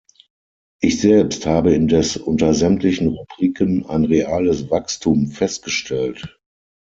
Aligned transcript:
Ich 0.81 0.99
selbst 0.99 1.45
habe 1.45 1.75
indes 1.75 2.17
unter 2.17 2.55
sämtlichen 2.55 3.05
Rubriken 3.09 3.85
ein 3.85 4.03
reales 4.05 4.71
Wachstum 4.71 5.27
festgestellt. 5.27 6.39